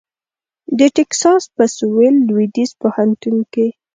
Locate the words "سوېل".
1.77-2.15